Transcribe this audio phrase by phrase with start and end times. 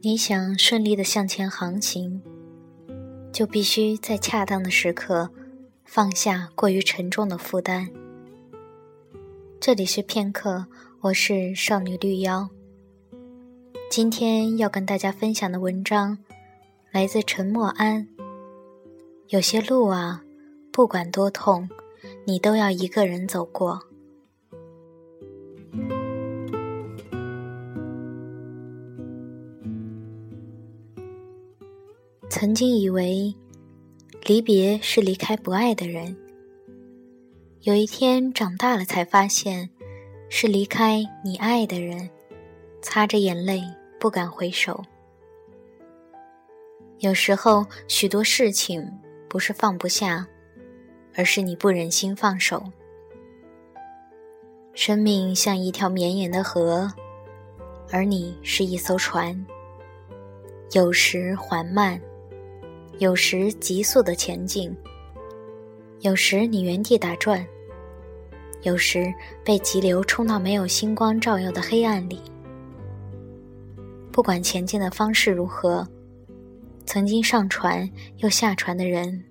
[0.00, 2.22] 你想顺利的向前航行，
[3.32, 5.28] 就必须在恰当的时刻
[5.84, 7.90] 放下过于沉重的负担。
[9.58, 10.66] 这里是片刻，
[11.00, 12.48] 我是少女绿妖。
[13.90, 16.18] 今天要跟大家分享的文章
[16.92, 18.06] 来自陈默安。
[19.30, 20.22] 有些路啊，
[20.70, 21.68] 不管多痛，
[22.24, 23.87] 你都要一个人走过。
[32.40, 33.34] 曾经以为
[34.22, 36.16] 离别是离开不爱的人，
[37.62, 39.68] 有一天长大了才发现
[40.28, 42.08] 是离开你爱的人，
[42.80, 43.60] 擦着眼泪
[43.98, 44.84] 不敢回首。
[47.00, 48.88] 有时候许多事情
[49.28, 50.24] 不是放不下，
[51.16, 52.62] 而是你不忍心放手。
[54.74, 56.88] 生命像一条绵延的河，
[57.90, 59.44] 而你是一艘船，
[60.70, 62.00] 有时缓慢。
[62.98, 64.74] 有时急速的前进，
[66.00, 67.46] 有时你原地打转，
[68.62, 72.20] 有时被急流冲到没有星光照耀的黑暗里。
[74.10, 75.86] 不管前进的方式如何，
[76.86, 79.22] 曾经上船又下船的人，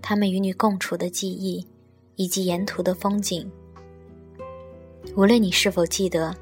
[0.00, 1.62] 他们与你共处的记忆，
[2.14, 3.46] 以及沿途的风景，
[5.14, 6.34] 无论你是否记得，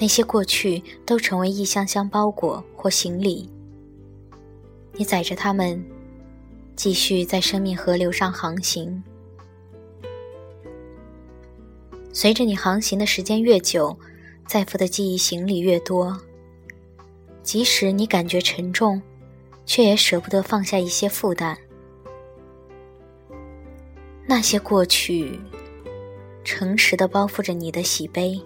[0.00, 3.51] 那些过去都成为一箱箱包裹或行李。
[4.94, 5.82] 你载着他们，
[6.76, 9.02] 继续在生命河流上航行。
[12.12, 13.96] 随着你航行的时间越久，
[14.46, 16.18] 载负的记忆行李越多。
[17.42, 19.00] 即使你感觉沉重，
[19.64, 21.56] 却也舍不得放下一些负担。
[24.26, 25.40] 那些过去，
[26.44, 28.40] 诚实的包覆着你的喜悲，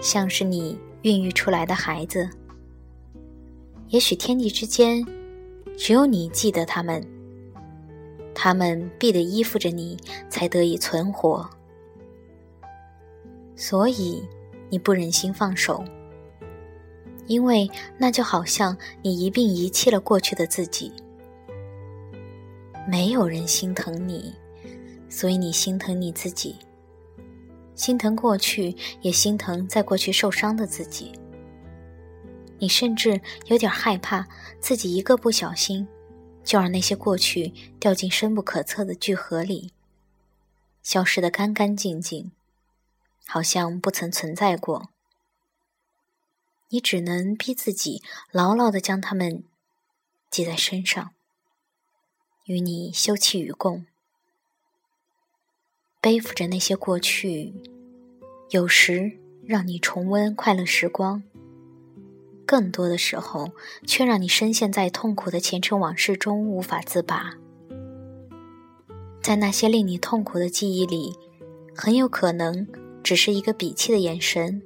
[0.00, 2.28] 像是你孕育出来的孩子。
[3.88, 5.04] 也许天地之间，
[5.76, 7.04] 只有你记得他们，
[8.34, 9.96] 他们必得依附着你，
[10.28, 11.48] 才得以存活。
[13.56, 14.22] 所以
[14.70, 15.84] 你不忍心放手，
[17.26, 20.92] 因为那就好像你一并遗弃了过去的自己。
[22.88, 24.34] 没有人心疼你，
[25.08, 26.56] 所以你心疼你自己，
[27.74, 31.12] 心疼过去，也心疼在过去受伤的自己。
[32.62, 34.28] 你甚至有点害怕，
[34.60, 35.88] 自己一个不小心，
[36.44, 39.72] 就让那些过去掉进深不可测的巨河里，
[40.80, 42.30] 消失得干干净净，
[43.26, 44.90] 好像不曾存在过。
[46.68, 49.42] 你只能逼自己牢牢地将它们
[50.30, 51.12] 系在身上，
[52.44, 53.86] 与你休戚与共，
[56.00, 57.52] 背负着那些过去，
[58.50, 61.24] 有时让你重温快乐时光。
[62.46, 63.52] 更多的时候，
[63.86, 67.34] 却让你深陷在痛苦的前尘往事中无法自拔。
[69.22, 71.14] 在那些令你痛苦的记忆里，
[71.74, 72.66] 很有可能
[73.02, 74.60] 只是一个鄙弃的眼神，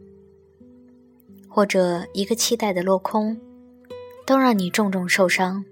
[1.48, 3.38] 或者一个期待的落空，
[4.24, 5.64] 都让你重重受伤。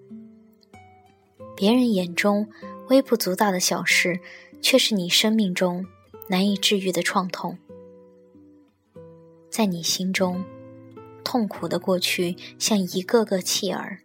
[1.57, 2.47] 别人眼中
[2.89, 4.21] 微不足道的小事，
[4.61, 5.87] 却是你生命中
[6.29, 7.57] 难以治愈的创痛。
[9.51, 10.45] 在你心中。
[11.25, 14.01] 痛苦的过去像一个个弃儿，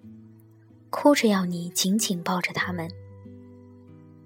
[0.90, 2.90] 哭着要你紧紧抱着他们。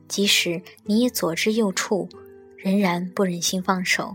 [0.07, 2.07] 即使你也左支右绌，
[2.55, 4.13] 仍然不忍心放手。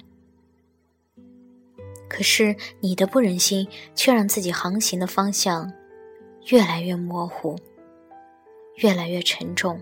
[2.09, 5.72] 可是你的不忍心，却让自己航行的方向
[6.47, 7.59] 越来越模糊，
[8.77, 9.81] 越来越沉重。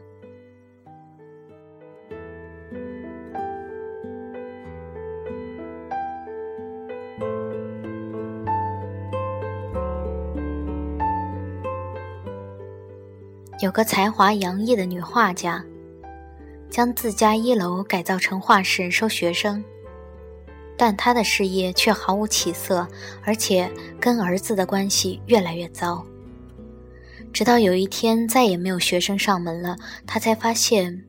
[13.60, 15.64] 有个才华洋溢的女画家，
[16.68, 19.64] 将自家一楼改造成画室收学生，
[20.76, 22.86] 但她的事业却毫无起色，
[23.24, 26.04] 而且跟儿子的关系越来越糟。
[27.32, 29.76] 直到有一天再也没有学生上门了，
[30.06, 31.04] 她才发现，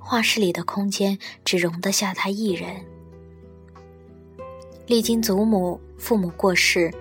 [0.00, 2.70] 画室里的空间只容得下她一人。
[4.86, 6.92] 历经祖母、父母过世。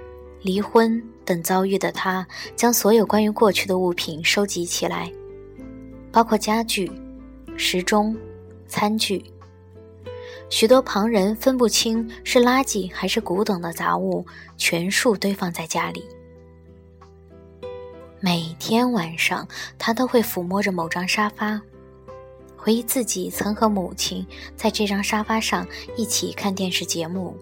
[0.43, 2.25] 离婚等遭遇的他，
[2.55, 5.11] 将所有关于过去的物品收集起来，
[6.09, 6.89] 包括家具、
[7.57, 8.15] 时钟、
[8.65, 9.21] 餐具，
[10.49, 14.25] 许多旁人分不清是垃圾还是古董的杂物，
[14.55, 16.05] 全数堆放在家里。
[18.21, 19.45] 每天晚上，
[19.77, 21.61] 他都会抚摸着某张沙发，
[22.55, 24.25] 回忆自己曾和母亲
[24.55, 27.35] 在这张沙发上一起看电视节目。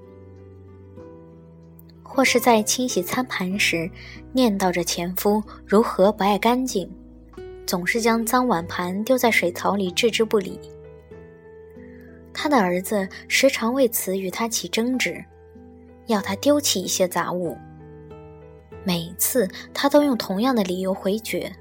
[2.15, 3.91] 或是在清洗餐盘时，
[4.31, 6.89] 念叨着前夫如何不爱干净，
[7.67, 10.57] 总是将脏碗盘丢在水槽里置之不理。
[12.33, 15.21] 他的儿子时常为此与他起争执，
[16.05, 17.57] 要他丢弃一些杂物。
[18.85, 21.51] 每次他都用同样的理由回绝：“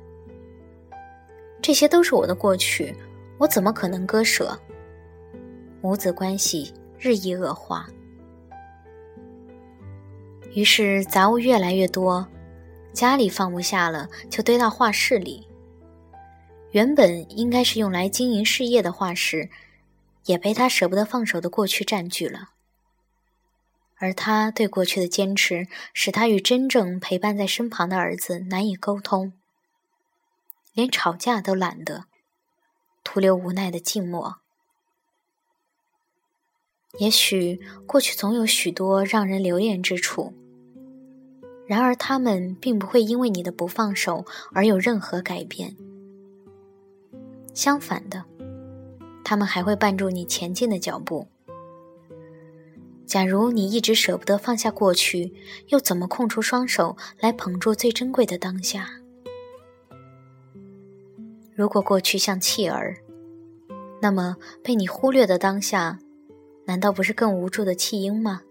[1.61, 2.95] 这些都是我的过去，
[3.39, 4.57] 我怎么可能割舍？”
[5.83, 7.89] 母子关系日益恶化。
[10.55, 12.29] 于是杂物越来越多，
[12.93, 15.49] 家里放不下了，就堆到画室里。
[16.71, 19.51] 原本应该是用来经营事业的画室，
[20.27, 22.51] 也被他舍不得放手的过去占据了。
[23.97, 29.33] 而他对过去的坚持，使他与真正陪伴在身旁的儿子难以沟通，
[30.73, 32.05] 连吵架都懒得，
[33.03, 34.37] 徒留无奈的静默。
[36.99, 40.33] 也许过去总有许多让人留恋之处。
[41.67, 45.77] 然而，他们并不会因为你的不放手而有任何改变。
[47.55, 48.25] 相反的，
[49.25, 51.27] 他们还会绊住你前进的脚步。
[53.07, 55.33] 假如你一直舍不得放下过去，
[55.69, 58.89] 又怎么空出双手来捧住最珍贵的当下？
[61.55, 62.97] 如果过去像弃儿，
[64.03, 66.01] 那么被你忽略的当下，
[66.65, 68.43] 难道不是更无助的弃婴吗？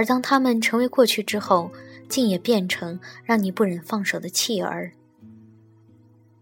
[0.00, 1.70] 而当他们成为过去之后，
[2.08, 4.92] 竟也变成让你不忍放手的弃儿。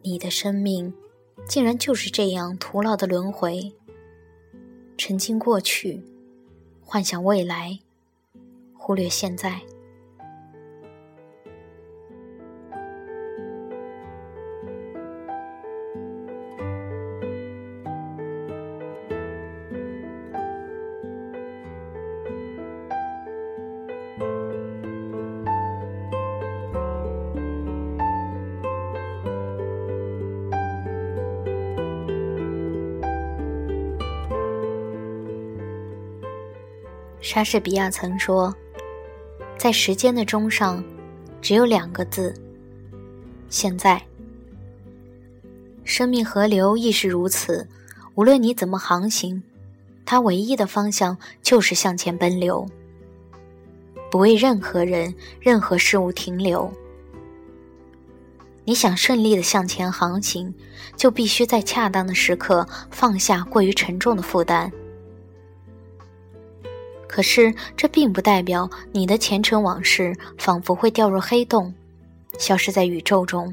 [0.00, 0.94] 你的生命，
[1.48, 3.72] 竟然就是这样徒劳的轮回，
[4.96, 6.00] 沉浸过去，
[6.80, 7.80] 幻想未来，
[8.74, 9.60] 忽略现在。
[37.20, 38.54] 莎士比亚曾说
[39.58, 40.82] ：“在时间的钟上，
[41.42, 42.32] 只有两个字——
[43.50, 44.00] 现在。
[45.84, 47.68] 生命河流亦是如此，
[48.14, 49.42] 无论你怎么航行，
[50.06, 52.66] 它唯一的方向就是向前奔流，
[54.10, 56.72] 不为任何人、任何事物停留。
[58.64, 60.54] 你想顺利的向前航行，
[60.94, 64.70] 就必须在恰当的时刻放下过于沉重的负担。”
[67.18, 71.74] 可是，这并不代表你的前尘往事仿佛会掉入黑洞，
[72.38, 73.52] 消失在宇宙中。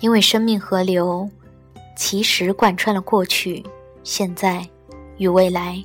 [0.00, 1.28] 因为生命河流，
[1.94, 3.62] 其实贯穿了过去、
[4.02, 4.66] 现在
[5.18, 5.84] 与未来。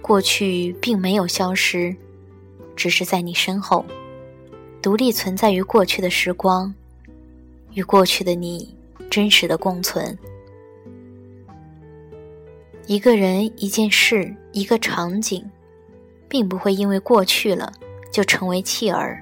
[0.00, 1.94] 过去并没有消失，
[2.74, 3.84] 只是在你身后，
[4.80, 6.74] 独立存在于过去的时光，
[7.74, 8.74] 与过去的你
[9.10, 10.18] 真实的共存。
[12.90, 15.48] 一个人、一件事、一个场景，
[16.28, 17.72] 并不会因为过去了
[18.10, 19.20] 就成为弃儿。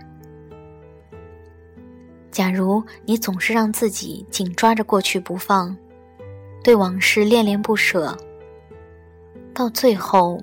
[2.30, 5.76] 假如你总是让自己紧抓着过去不放，
[6.64, 8.16] 对往事恋恋不舍，
[9.52, 10.42] 到最后，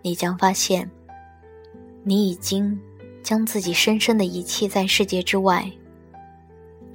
[0.00, 0.90] 你将发现，
[2.04, 2.80] 你已经
[3.22, 5.70] 将自己深深的遗弃在世界之外，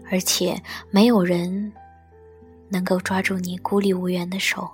[0.09, 0.59] 而且
[0.89, 1.71] 没有人
[2.67, 4.67] 能够抓住你孤立无援的手。